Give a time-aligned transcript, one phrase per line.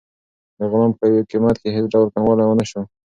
[0.57, 2.81] د غلام په قیمت کې هېڅ ډول کموالی ونه شو.